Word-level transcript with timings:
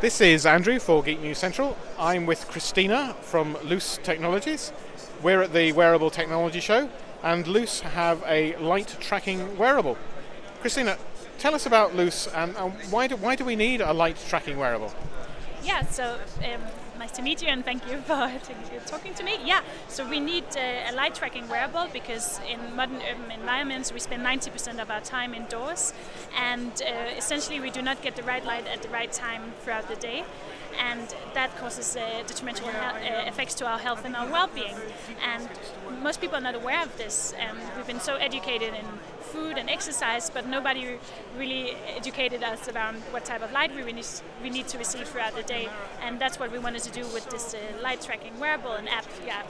This 0.00 0.20
is 0.20 0.46
Andrew 0.46 0.78
for 0.78 1.02
Geek 1.02 1.20
News 1.20 1.38
Central. 1.38 1.76
I'm 1.98 2.24
with 2.24 2.46
Christina 2.46 3.16
from 3.20 3.58
Lys 3.64 3.98
Technologies. 4.04 4.72
We're 5.24 5.42
at 5.42 5.52
the 5.52 5.72
Wearable 5.72 6.08
Technology 6.08 6.60
Show, 6.60 6.88
and 7.24 7.48
Lys 7.48 7.80
have 7.80 8.22
a 8.24 8.54
light 8.58 8.96
tracking 9.00 9.58
wearable. 9.58 9.98
Christina, 10.60 10.96
tell 11.38 11.52
us 11.52 11.66
about 11.66 11.96
Loose 11.96 12.28
and, 12.28 12.56
and 12.56 12.74
why, 12.90 13.08
do, 13.08 13.16
why 13.16 13.34
do 13.34 13.44
we 13.44 13.56
need 13.56 13.80
a 13.80 13.92
light 13.92 14.16
tracking 14.28 14.56
wearable? 14.56 14.94
Yeah, 15.64 15.84
so 15.84 16.16
um, 16.44 16.60
nice 16.98 17.12
to 17.12 17.22
meet 17.22 17.42
you 17.42 17.48
and 17.48 17.64
thank 17.64 17.86
you 17.88 17.98
for 18.08 18.30
talking 18.86 19.14
to 19.14 19.22
me. 19.22 19.38
Yeah, 19.44 19.60
so 19.88 20.08
we 20.08 20.20
need 20.20 20.44
uh, 20.56 20.90
a 20.90 20.92
light 20.94 21.14
tracking 21.14 21.48
wearable 21.48 21.86
because 21.92 22.40
in 22.48 22.74
modern 22.74 23.00
urban 23.10 23.30
environments 23.30 23.92
we 23.92 24.00
spend 24.00 24.24
90% 24.24 24.80
of 24.80 24.90
our 24.90 25.00
time 25.00 25.34
indoors 25.34 25.92
and 26.36 26.70
uh, 26.82 27.16
essentially 27.16 27.60
we 27.60 27.70
do 27.70 27.82
not 27.82 28.02
get 28.02 28.16
the 28.16 28.22
right 28.22 28.44
light 28.44 28.66
at 28.66 28.82
the 28.82 28.88
right 28.88 29.12
time 29.12 29.52
throughout 29.62 29.88
the 29.88 29.96
day 29.96 30.24
and 30.78 31.14
that 31.34 31.56
causes 31.58 31.96
uh, 31.96 32.22
detrimental 32.26 32.68
he- 32.68 33.28
effects 33.28 33.54
to 33.54 33.66
our 33.66 33.78
health 33.78 34.04
and 34.04 34.14
our 34.16 34.28
well-being 34.30 34.76
and 35.22 35.48
most 36.02 36.20
people 36.20 36.36
are 36.36 36.40
not 36.40 36.54
aware 36.54 36.82
of 36.82 36.96
this 36.96 37.34
and 37.38 37.58
we've 37.76 37.86
been 37.86 38.00
so 38.00 38.16
educated 38.16 38.74
in 38.74 38.84
food 39.28 39.58
and 39.58 39.68
exercise, 39.68 40.30
but 40.30 40.46
nobody 40.46 40.98
really 41.36 41.76
educated 41.96 42.42
us 42.42 42.68
around 42.68 42.96
what 43.12 43.24
type 43.24 43.42
of 43.42 43.52
light 43.52 43.74
we 43.74 43.92
need, 43.92 44.06
we 44.42 44.50
need 44.50 44.66
to 44.68 44.78
receive 44.78 45.06
throughout 45.06 45.34
the 45.36 45.42
day. 45.42 45.68
And 46.02 46.18
that's 46.18 46.38
what 46.40 46.50
we 46.50 46.58
wanted 46.58 46.82
to 46.82 46.90
do 46.90 47.02
with 47.08 47.28
this 47.30 47.54
uh, 47.54 47.58
light 47.82 48.00
tracking 48.00 48.38
wearable 48.38 48.72
and 48.72 48.88
app. 48.88 49.04
Yeah. 49.26 49.42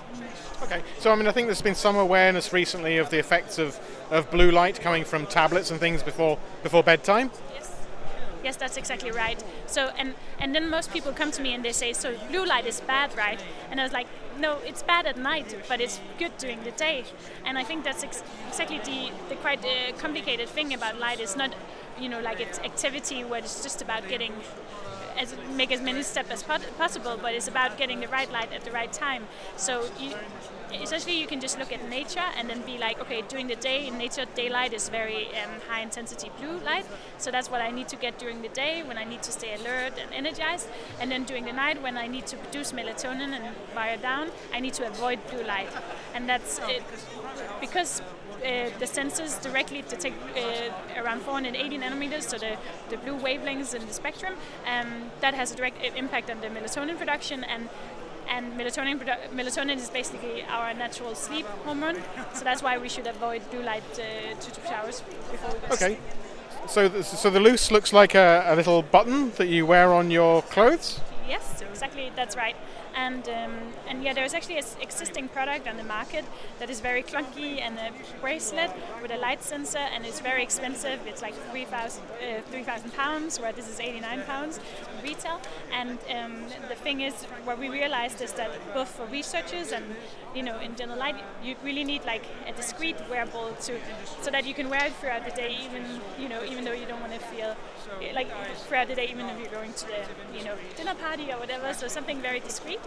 Okay, 0.62 0.82
so 0.98 1.12
I 1.12 1.14
mean, 1.14 1.26
I 1.26 1.32
think 1.32 1.46
there's 1.46 1.62
been 1.62 1.74
some 1.74 1.96
awareness 1.96 2.52
recently 2.52 2.98
of 2.98 3.10
the 3.10 3.18
effects 3.18 3.58
of, 3.58 3.78
of 4.10 4.30
blue 4.30 4.50
light 4.50 4.80
coming 4.80 5.04
from 5.04 5.26
tablets 5.26 5.70
and 5.70 5.78
things 5.78 6.02
before 6.02 6.38
before 6.62 6.82
bedtime. 6.82 7.30
Yes. 8.44 8.56
That's 8.56 8.76
exactly 8.76 9.10
right. 9.10 9.42
So, 9.66 9.90
and 9.98 10.14
and 10.38 10.54
then 10.54 10.68
most 10.70 10.92
people 10.92 11.12
come 11.12 11.30
to 11.32 11.42
me 11.42 11.54
and 11.54 11.64
they 11.64 11.72
say, 11.72 11.92
"So 11.92 12.16
blue 12.30 12.44
light 12.46 12.66
is 12.66 12.80
bad, 12.80 13.16
right?" 13.16 13.40
And 13.70 13.80
I 13.80 13.82
was 13.82 13.92
like, 13.92 14.06
"No, 14.38 14.58
it's 14.64 14.82
bad 14.82 15.06
at 15.06 15.16
night, 15.16 15.56
but 15.68 15.80
it's 15.80 16.00
good 16.18 16.36
during 16.38 16.62
the 16.64 16.70
day." 16.70 17.04
And 17.44 17.58
I 17.58 17.64
think 17.64 17.84
that's 17.84 18.04
ex- 18.04 18.22
exactly 18.48 18.78
the 18.78 19.10
the 19.28 19.36
quite 19.36 19.64
uh, 19.64 19.92
complicated 19.98 20.48
thing 20.48 20.72
about 20.74 20.98
light. 20.98 21.20
It's 21.20 21.36
not, 21.36 21.54
you 22.00 22.08
know, 22.08 22.20
like 22.20 22.40
it's 22.40 22.58
activity 22.60 23.24
where 23.24 23.40
it's 23.40 23.62
just 23.62 23.82
about 23.82 24.08
getting 24.08 24.32
as 25.18 25.34
make 25.56 25.72
as 25.72 25.80
many 25.80 26.02
steps 26.02 26.30
as 26.30 26.42
possible, 26.42 27.18
but 27.20 27.34
it's 27.34 27.48
about 27.48 27.76
getting 27.76 28.00
the 28.00 28.08
right 28.08 28.30
light 28.32 28.52
at 28.52 28.64
the 28.64 28.70
right 28.70 28.92
time. 28.92 29.26
So 29.56 29.84
you, 29.98 30.14
essentially, 30.72 31.18
you 31.18 31.26
can 31.26 31.40
just 31.40 31.58
look 31.58 31.72
at 31.72 31.88
nature 31.88 32.28
and 32.36 32.48
then 32.48 32.62
be 32.62 32.78
like, 32.78 33.00
okay, 33.00 33.22
during 33.22 33.48
the 33.48 33.56
day 33.56 33.88
in 33.88 33.98
nature, 33.98 34.24
daylight 34.34 34.72
is 34.72 34.88
very 34.88 35.26
um, 35.28 35.60
high 35.68 35.80
intensity 35.80 36.30
blue 36.38 36.58
light, 36.58 36.86
so 37.18 37.30
that's 37.30 37.50
what 37.50 37.60
I 37.60 37.70
need 37.70 37.88
to 37.88 37.96
get 37.96 38.18
during 38.18 38.42
the 38.42 38.48
day 38.48 38.82
when 38.82 38.96
I 38.96 39.04
need 39.04 39.22
to 39.24 39.32
stay 39.32 39.54
alert 39.54 39.94
and 40.00 40.12
energized. 40.14 40.68
And 41.00 41.10
then 41.10 41.24
during 41.24 41.44
the 41.44 41.52
night, 41.52 41.82
when 41.82 41.96
I 41.96 42.06
need 42.06 42.26
to 42.28 42.36
produce 42.36 42.72
melatonin 42.72 43.32
and 43.32 43.44
wire 43.74 43.96
down, 43.96 44.30
I 44.52 44.60
need 44.60 44.74
to 44.74 44.86
avoid 44.86 45.18
blue 45.30 45.42
light, 45.44 45.70
and 46.14 46.28
that's 46.28 46.60
it 46.68 46.82
because 47.60 48.02
uh, 48.42 48.70
the 48.78 48.86
sensors 48.86 49.40
directly 49.42 49.82
detect 49.82 50.16
uh, 50.36 51.00
around 51.02 51.22
480 51.22 51.78
nanometers, 51.78 52.22
so 52.22 52.38
the, 52.38 52.56
the 52.90 52.96
blue 52.96 53.16
wavelengths 53.16 53.74
in 53.74 53.86
the 53.86 53.92
spectrum. 53.92 54.34
Um, 54.66 55.10
that 55.20 55.34
has 55.34 55.52
a 55.52 55.56
direct 55.56 55.82
impact 55.96 56.30
on 56.30 56.40
the 56.40 56.48
melatonin 56.48 56.96
production 56.96 57.44
and 57.44 57.68
and 58.30 58.52
melatonin 58.58 58.98
melatonin 59.32 59.76
is 59.76 59.88
basically 59.88 60.42
our 60.44 60.74
natural 60.74 61.14
sleep 61.14 61.46
hormone. 61.64 61.96
So 62.34 62.44
that's 62.44 62.62
why 62.62 62.76
we 62.76 62.88
should 62.88 63.06
avoid 63.06 63.48
blue 63.50 63.62
light 63.62 63.82
uh, 63.94 64.34
two 64.40 64.52
to 64.52 64.74
hours 64.74 65.00
before 65.30 65.54
we 65.54 65.68
go 65.68 65.74
Okay. 65.74 65.98
So, 66.66 66.88
the, 66.88 67.02
so 67.02 67.30
the 67.30 67.40
Lys 67.40 67.70
looks 67.70 67.94
like 67.94 68.14
a, 68.14 68.44
a 68.46 68.54
little 68.54 68.82
button 68.82 69.30
that 69.38 69.48
you 69.48 69.64
wear 69.64 69.94
on 69.94 70.10
your 70.10 70.42
clothes. 70.42 71.00
Yes, 71.26 71.62
exactly. 71.62 72.12
That's 72.14 72.36
right 72.36 72.56
and 72.98 73.28
um, 73.28 73.54
and 73.88 74.02
yeah, 74.02 74.12
there's 74.12 74.34
actually 74.34 74.58
an 74.58 74.64
existing 74.80 75.28
product 75.28 75.68
on 75.68 75.76
the 75.76 75.84
market 75.84 76.24
that 76.58 76.68
is 76.68 76.80
very 76.80 77.02
clunky 77.02 77.60
and 77.60 77.78
a 77.78 77.90
bracelet 78.20 78.70
with 79.02 79.12
a 79.12 79.16
light 79.16 79.42
sensor, 79.42 79.84
and 79.94 80.04
it's 80.04 80.20
very 80.20 80.42
expensive. 80.42 80.98
It's 81.06 81.22
like 81.22 81.34
3,000 81.52 82.02
uh, 82.02 82.42
3, 82.50 82.64
pounds, 82.96 83.38
where 83.40 83.52
this 83.52 83.68
is 83.68 83.78
89 83.78 84.22
pounds 84.22 84.60
retail. 85.02 85.40
And 85.72 85.98
um, 86.16 86.32
the 86.68 86.74
thing 86.74 87.00
is, 87.00 87.14
what 87.44 87.58
we 87.58 87.68
realized 87.68 88.20
is 88.20 88.32
that 88.32 88.50
both 88.74 88.88
for 88.88 89.06
researchers 89.06 89.72
and 89.72 89.84
you 90.34 90.42
know 90.42 90.58
in 90.58 90.74
general 90.74 90.98
light, 90.98 91.16
you 91.42 91.54
really 91.64 91.84
need 91.84 92.04
like 92.04 92.24
a 92.48 92.52
discreet 92.52 92.96
wearable 93.08 93.54
to 93.66 93.72
so 94.22 94.30
that 94.30 94.44
you 94.44 94.54
can 94.54 94.68
wear 94.68 94.84
it 94.86 94.94
throughout 95.00 95.24
the 95.24 95.34
day, 95.42 95.56
even 95.66 95.84
you 96.18 96.28
know 96.28 96.42
even 96.44 96.64
though 96.64 96.78
you 96.82 96.86
don't 96.86 97.00
want 97.00 97.12
to 97.12 97.20
feel 97.34 97.54
like 98.12 98.28
throughout 98.66 98.88
the 98.88 98.94
day, 98.94 99.06
even 99.08 99.26
if 99.26 99.38
you're 99.40 99.56
going 99.60 99.72
to 99.72 99.86
the 99.86 100.00
you 100.36 100.44
know 100.44 100.54
dinner 100.76 100.94
party 100.94 101.32
or 101.32 101.38
whatever. 101.38 101.72
So 101.74 101.86
something 101.86 102.20
very 102.20 102.40
discreet. 102.40 102.80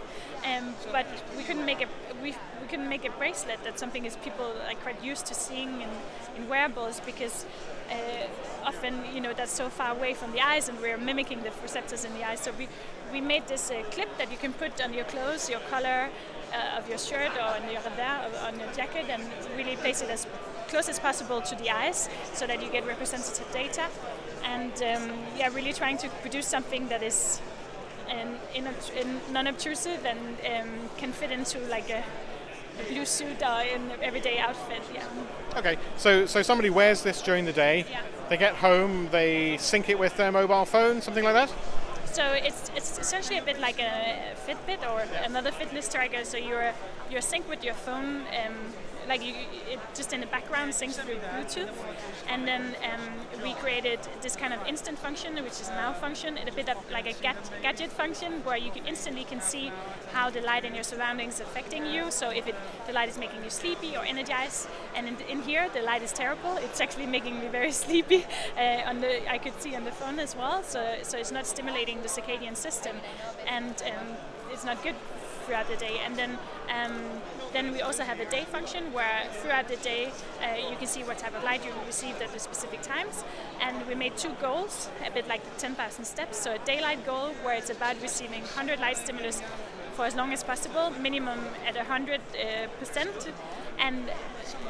Um, 0.44 0.74
but 0.90 1.06
we 1.36 1.44
couldn't 1.44 1.64
make 1.64 1.80
a 1.82 1.86
we, 2.22 2.30
we 2.60 2.66
couldn't 2.68 2.88
make 2.88 3.04
a 3.04 3.10
bracelet 3.12 3.58
that's 3.62 3.78
something 3.78 4.04
is 4.04 4.16
people 4.16 4.52
like 4.66 4.80
quite 4.82 5.02
used 5.02 5.26
to 5.26 5.34
seeing 5.34 5.82
in, 5.82 5.88
in 6.36 6.48
wearables 6.48 7.00
because 7.00 7.46
uh, 7.90 8.26
often 8.64 9.04
you 9.14 9.20
know 9.20 9.32
that's 9.32 9.52
so 9.52 9.68
far 9.68 9.92
away 9.92 10.14
from 10.14 10.32
the 10.32 10.40
eyes 10.40 10.68
and 10.68 10.80
we're 10.80 10.98
mimicking 10.98 11.42
the 11.42 11.52
receptors 11.62 12.04
in 12.04 12.12
the 12.14 12.26
eyes. 12.26 12.40
So 12.40 12.52
we 12.58 12.68
we 13.12 13.20
made 13.20 13.46
this 13.46 13.70
uh, 13.70 13.82
clip 13.90 14.08
that 14.18 14.30
you 14.32 14.38
can 14.38 14.52
put 14.52 14.82
on 14.82 14.92
your 14.94 15.04
clothes, 15.04 15.48
your 15.48 15.60
collar 15.70 16.08
uh, 16.52 16.78
of 16.78 16.88
your 16.88 16.98
shirt 16.98 17.32
or 17.36 17.42
on 17.42 17.62
your 17.70 17.80
revers, 17.82 18.34
on 18.42 18.58
your 18.58 18.72
jacket, 18.72 19.06
and 19.08 19.22
really 19.56 19.76
place 19.76 20.02
it 20.02 20.10
as 20.10 20.26
close 20.68 20.88
as 20.88 20.98
possible 20.98 21.40
to 21.42 21.54
the 21.56 21.70
eyes 21.70 22.08
so 22.32 22.46
that 22.46 22.62
you 22.62 22.70
get 22.70 22.86
representative 22.86 23.50
data. 23.52 23.86
And 24.44 24.72
um, 24.82 25.18
yeah, 25.36 25.48
really 25.54 25.72
trying 25.72 25.98
to 25.98 26.08
produce 26.22 26.46
something 26.46 26.88
that 26.88 27.02
is 27.02 27.40
and 28.12 28.30
in, 28.54 28.66
in 29.00 29.20
non-obtrusive 29.32 30.04
and 30.04 30.20
um, 30.52 30.70
can 30.98 31.12
fit 31.12 31.30
into 31.30 31.58
like 31.68 31.88
a, 31.90 32.04
a 32.80 32.92
blue 32.92 33.06
suit 33.06 33.42
or 33.42 33.60
an 33.76 33.90
everyday 34.02 34.38
outfit. 34.38 34.82
Yeah. 34.94 35.06
Okay, 35.56 35.76
so 35.96 36.26
so 36.26 36.42
somebody 36.42 36.70
wears 36.70 37.02
this 37.02 37.22
during 37.22 37.44
the 37.44 37.52
day. 37.52 37.84
Yeah. 37.90 38.02
They 38.28 38.36
get 38.36 38.54
home, 38.54 39.08
they 39.10 39.56
sync 39.58 39.88
it 39.88 39.98
with 39.98 40.16
their 40.16 40.32
mobile 40.32 40.64
phone, 40.64 41.02
something 41.02 41.24
like 41.24 41.34
that. 41.34 41.50
So 42.06 42.24
it's 42.48 42.70
it's 42.76 42.98
essentially 42.98 43.38
a 43.38 43.42
bit 43.42 43.58
like 43.60 43.78
a 43.78 44.34
Fitbit 44.46 44.80
or 44.90 45.00
another 45.24 45.50
fitness 45.50 45.88
tracker. 45.88 46.24
So 46.24 46.36
you're 46.36 46.72
you're 47.10 47.22
synced 47.22 47.48
with 47.48 47.64
your 47.64 47.74
phone. 47.74 48.22
Um, 48.44 48.54
like 49.08 49.24
you, 49.24 49.34
it 49.70 49.78
just 49.94 50.12
in 50.12 50.20
the 50.20 50.26
background 50.26 50.72
syncs 50.72 50.94
through 50.94 51.16
Bluetooth, 51.16 51.70
and 52.28 52.46
then 52.46 52.74
um, 52.90 53.42
we 53.42 53.54
created 53.54 53.98
this 54.20 54.36
kind 54.36 54.52
of 54.52 54.66
instant 54.66 54.98
function, 54.98 55.34
which 55.36 55.60
is 55.60 55.68
now 55.70 55.92
function, 55.92 56.36
and 56.36 56.48
a 56.48 56.52
bit 56.52 56.68
of 56.68 56.76
like 56.90 57.06
a 57.06 57.14
gadget 57.62 57.90
function 57.90 58.32
where 58.44 58.56
you 58.56 58.70
can 58.70 58.86
instantly 58.86 59.24
can 59.24 59.40
see 59.40 59.72
how 60.12 60.30
the 60.30 60.40
light 60.40 60.64
in 60.64 60.74
your 60.74 60.84
surroundings 60.84 61.34
is 61.34 61.40
affecting 61.40 61.86
you. 61.86 62.10
So 62.10 62.30
if 62.30 62.46
it, 62.46 62.54
the 62.86 62.92
light 62.92 63.08
is 63.08 63.18
making 63.18 63.42
you 63.44 63.50
sleepy 63.50 63.96
or 63.96 64.04
energized, 64.04 64.68
and 64.94 65.08
in, 65.08 65.16
in 65.28 65.42
here 65.42 65.68
the 65.72 65.82
light 65.82 66.02
is 66.02 66.12
terrible, 66.12 66.56
it's 66.58 66.80
actually 66.80 67.06
making 67.06 67.40
me 67.40 67.48
very 67.48 67.72
sleepy. 67.84 68.24
Uh, 68.56 68.82
on 68.86 69.00
the 69.00 69.30
I 69.30 69.38
could 69.38 69.60
see 69.60 69.74
on 69.74 69.84
the 69.84 69.92
phone 69.92 70.18
as 70.18 70.36
well, 70.36 70.62
so 70.62 70.80
so 71.02 71.18
it's 71.18 71.32
not 71.32 71.46
stimulating 71.46 72.02
the 72.02 72.08
circadian 72.08 72.56
system, 72.56 72.96
and 73.46 73.82
um, 73.86 74.16
it's 74.52 74.64
not 74.64 74.82
good 74.82 74.94
throughout 75.44 75.68
the 75.68 75.76
day. 75.76 76.00
And 76.04 76.16
then 76.16 76.38
um, 76.68 76.92
then 77.52 77.72
we 77.72 77.82
also 77.82 78.02
have 78.02 78.18
a 78.18 78.24
day 78.24 78.44
function 78.44 78.92
where 78.92 79.28
throughout 79.40 79.68
the 79.68 79.76
day 79.76 80.10
uh, 80.40 80.70
you 80.70 80.76
can 80.76 80.86
see 80.86 81.02
what 81.02 81.18
type 81.18 81.36
of 81.36 81.44
light 81.44 81.64
you 81.64 81.72
received 81.86 82.22
at 82.22 82.32
the 82.32 82.38
specific 82.38 82.80
times. 82.82 83.24
And 83.60 83.86
we 83.86 83.94
made 83.94 84.16
two 84.16 84.34
goals, 84.40 84.88
a 85.06 85.10
bit 85.10 85.28
like 85.28 85.44
the 85.44 85.60
10,000 85.60 86.04
steps. 86.04 86.38
So 86.38 86.54
a 86.54 86.58
daylight 86.58 87.04
goal 87.04 87.34
where 87.42 87.54
it's 87.54 87.70
about 87.70 88.00
receiving 88.00 88.40
100 88.40 88.80
light 88.80 88.96
stimulus 88.96 89.42
for 89.92 90.06
as 90.06 90.14
long 90.14 90.32
as 90.32 90.42
possible, 90.42 90.90
minimum 90.90 91.40
at 91.66 91.76
100 91.76 92.20
uh, 92.20 92.66
percent. 92.78 93.28
And 93.78 94.10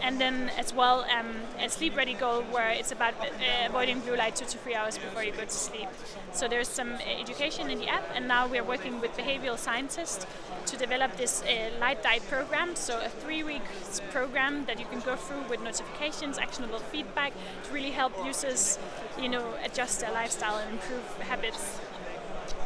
and 0.02 0.20
then 0.20 0.50
as 0.58 0.74
well 0.74 1.06
um, 1.16 1.28
a 1.60 1.68
sleep 1.68 1.96
ready 1.96 2.14
goal 2.14 2.42
where 2.50 2.70
it's 2.70 2.90
about 2.90 3.14
uh, 3.20 3.26
avoiding 3.66 4.00
blue 4.00 4.16
light 4.16 4.34
two 4.34 4.44
to 4.44 4.58
three 4.58 4.74
hours 4.74 4.98
before 4.98 5.22
you 5.22 5.32
go 5.32 5.44
to 5.44 5.50
sleep. 5.50 5.88
So 6.32 6.48
there's 6.48 6.68
some 6.68 6.94
education 7.20 7.70
in 7.70 7.78
the 7.78 7.88
app, 7.88 8.04
and 8.14 8.26
now 8.26 8.48
we're 8.48 8.64
working 8.64 9.00
with 9.00 9.16
behavioral 9.16 9.58
scientists 9.58 10.26
to 10.66 10.76
develop 10.76 11.16
this 11.16 11.42
uh, 11.42 11.70
light 11.78 12.02
diet 12.02 12.28
program. 12.28 12.74
So 12.74 13.00
a 13.00 13.08
three-week 13.08 13.62
program 14.10 14.64
that 14.66 14.80
you 14.80 14.86
can 14.86 15.00
go 15.00 15.14
through 15.14 15.44
with 15.48 15.62
notifications, 15.62 16.38
actionable 16.38 16.78
feedback 16.78 17.32
to 17.64 17.72
really 17.72 17.90
help 17.90 18.12
users, 18.24 18.78
you 19.20 19.28
know, 19.28 19.54
adjust 19.64 20.00
their 20.00 20.12
lifestyle 20.12 20.58
and 20.58 20.72
improve 20.72 21.04
habits. 21.20 21.78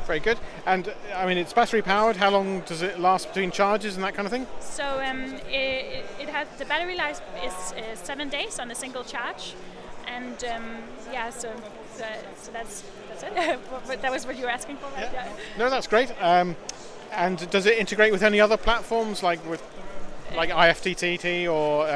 Very 0.06 0.20
good. 0.20 0.38
And 0.66 0.92
I 1.14 1.26
mean, 1.26 1.36
it's 1.36 1.52
battery 1.52 1.82
powered. 1.82 2.16
How 2.16 2.30
long 2.30 2.60
does 2.60 2.82
it 2.82 3.00
last 3.00 3.28
between 3.28 3.50
charges 3.50 3.96
and 3.96 4.04
that 4.04 4.14
kind 4.14 4.26
of 4.26 4.32
thing? 4.32 4.46
So 4.60 5.02
um, 5.04 5.34
it, 5.48 6.04
it 6.20 6.28
has 6.28 6.46
the 6.58 6.64
battery 6.64 6.96
life 6.96 7.20
is 7.44 7.72
uh, 7.72 7.96
seven 7.96 8.28
days 8.28 8.58
on 8.58 8.70
a 8.70 8.74
single 8.74 9.02
charge, 9.02 9.54
and 10.06 10.44
um, 10.44 10.76
yeah, 11.12 11.30
so 11.30 11.50
so, 11.94 12.04
so 12.36 12.52
that's 12.52 12.84
that's 13.08 13.22
it. 13.24 13.58
but 13.86 14.00
that 14.00 14.12
was 14.12 14.26
what 14.26 14.36
you 14.36 14.44
were 14.44 14.50
asking 14.50 14.76
for, 14.76 14.86
right? 14.90 15.10
Yeah. 15.12 15.26
yeah. 15.26 15.32
No, 15.58 15.70
that's 15.70 15.88
great. 15.88 16.12
Um, 16.22 16.56
and 17.12 17.48
does 17.50 17.66
it 17.66 17.78
integrate 17.78 18.12
with 18.12 18.22
any 18.22 18.40
other 18.40 18.56
platforms 18.56 19.22
like 19.22 19.44
with 19.48 19.62
like 20.36 20.50
IFTTT 20.50 21.50
or 21.50 21.88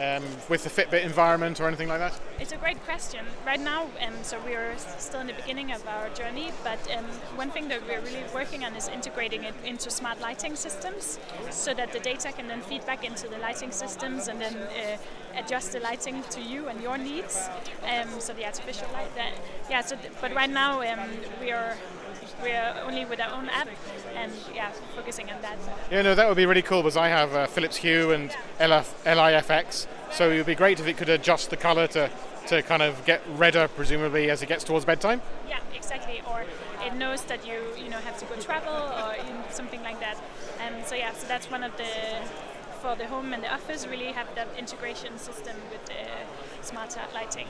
um, 0.00 0.24
with 0.48 0.64
the 0.64 0.70
Fitbit 0.70 1.04
environment 1.04 1.60
or 1.60 1.68
anything 1.68 1.88
like 1.88 1.98
that? 1.98 2.18
It's 2.38 2.52
a 2.52 2.56
great 2.56 2.82
question. 2.84 3.24
Right 3.46 3.60
now, 3.60 3.82
um, 4.00 4.14
so 4.22 4.40
we're 4.44 4.74
still 4.98 5.20
in 5.20 5.26
the 5.26 5.34
beginning 5.34 5.72
of 5.72 5.86
our 5.86 6.08
journey, 6.10 6.52
but 6.64 6.78
um, 6.96 7.04
one 7.36 7.50
thing 7.50 7.68
that 7.68 7.86
we're 7.86 8.00
really 8.00 8.24
working 8.34 8.64
on 8.64 8.74
is 8.74 8.88
integrating 8.88 9.44
it 9.44 9.54
into 9.64 9.90
smart 9.90 10.20
lighting 10.20 10.56
systems 10.56 11.18
so 11.50 11.74
that 11.74 11.92
the 11.92 12.00
data 12.00 12.32
can 12.32 12.48
then 12.48 12.62
feed 12.62 12.84
back 12.86 13.04
into 13.04 13.28
the 13.28 13.38
lighting 13.38 13.70
systems 13.70 14.28
and 14.28 14.40
then 14.40 14.56
uh, 14.56 14.96
adjust 15.36 15.72
the 15.72 15.80
lighting 15.80 16.22
to 16.30 16.40
you 16.40 16.68
and 16.68 16.80
your 16.82 16.98
needs. 16.98 17.48
Um, 17.82 18.08
so 18.20 18.32
the 18.32 18.44
artificial 18.44 18.88
light. 18.92 19.14
That, 19.16 19.32
yeah. 19.68 19.80
So, 19.80 19.96
th- 19.96 20.12
but 20.20 20.34
right 20.34 20.50
now 20.50 20.80
um, 20.80 21.10
we 21.40 21.52
are 21.52 21.76
we're 22.42 22.74
only 22.86 23.04
with 23.04 23.20
our 23.20 23.32
own 23.32 23.48
app 23.48 23.68
and 24.14 24.32
yeah, 24.54 24.70
focusing 24.96 25.30
on 25.30 25.40
that. 25.42 25.58
Yeah, 25.90 26.02
no, 26.02 26.14
that 26.14 26.26
would 26.28 26.36
be 26.36 26.46
really 26.46 26.62
cool 26.62 26.82
because 26.82 26.96
I 26.96 27.08
have 27.08 27.34
uh, 27.34 27.46
Philips 27.46 27.76
Hue 27.76 28.12
and 28.12 28.30
LF, 28.58 28.86
LIFX, 29.04 29.86
so 30.12 30.30
it 30.30 30.36
would 30.36 30.46
be 30.46 30.54
great 30.54 30.80
if 30.80 30.86
it 30.86 30.96
could 30.96 31.08
adjust 31.08 31.50
the 31.50 31.56
color 31.56 31.86
to, 31.88 32.10
to 32.48 32.62
kind 32.62 32.82
of 32.82 33.04
get 33.04 33.22
redder, 33.34 33.68
presumably, 33.68 34.30
as 34.30 34.42
it 34.42 34.46
gets 34.46 34.64
towards 34.64 34.84
bedtime. 34.84 35.20
Yeah, 35.48 35.60
exactly. 35.74 36.22
Or 36.30 36.44
it 36.84 36.94
knows 36.94 37.22
that 37.24 37.46
you 37.46 37.60
you 37.76 37.90
know 37.90 37.98
have 37.98 38.18
to 38.18 38.24
go 38.26 38.36
travel 38.36 38.72
or 38.72 39.14
something 39.50 39.82
like 39.82 40.00
that. 40.00 40.16
And 40.60 40.76
um, 40.76 40.82
so 40.84 40.94
yeah, 40.94 41.12
so 41.12 41.26
that's 41.26 41.50
one 41.50 41.62
of 41.62 41.76
the 41.76 41.84
for 42.90 42.96
the 42.96 43.06
home 43.06 43.32
and 43.32 43.40
the 43.42 43.50
office 43.52 43.86
really 43.86 44.06
have 44.06 44.26
that 44.34 44.48
integration 44.58 45.16
system 45.18 45.54
with 45.70 45.84
the 45.86 45.94
smart 46.62 46.96
lighting. 47.14 47.46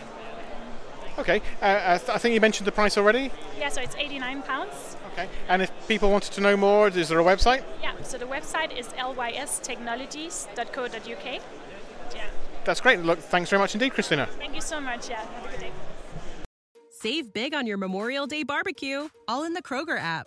Okay, 1.19 1.41
uh, 1.63 1.99
I 2.09 2.19
think 2.19 2.35
you 2.35 2.41
mentioned 2.41 2.67
the 2.67 2.73
price 2.73 2.99
already. 2.99 3.31
Yeah, 3.59 3.71
so 3.71 3.81
it's 3.81 3.97
89 3.97 4.43
pounds. 4.43 4.97
Okay, 5.13 5.29
and 5.49 5.63
if 5.63 5.71
people 5.89 6.11
wanted 6.11 6.33
to 6.35 6.41
know 6.41 6.57
more, 6.57 6.89
is 6.89 7.09
there 7.09 7.21
a 7.21 7.25
website? 7.25 7.63
Yeah, 7.83 7.93
so 8.03 8.19
the 8.19 8.27
website 8.27 8.77
is 8.77 8.89
lystechnologies.co.uk. 8.89 11.41
Yeah. 12.15 12.27
That's 12.65 12.81
great. 12.81 13.01
Look, 13.01 13.19
thanks 13.19 13.51
very 13.51 13.61
much 13.61 13.75
indeed, 13.75 13.95
Christina. 13.95 14.27
Thank 14.39 14.55
you 14.55 14.61
so 14.61 14.81
much. 14.81 15.09
Yeah, 15.09 15.25
have 15.25 15.47
a 15.47 15.49
good 15.49 15.61
day. 15.61 15.73
Save 16.91 17.33
big 17.33 17.55
on 17.55 17.67
your 17.67 17.79
Memorial 17.79 18.27
Day 18.27 18.43
barbecue, 18.43 19.09
all 19.27 19.45
in 19.45 19.55
the 19.55 19.63
Kroger 19.63 19.99
app. 19.99 20.27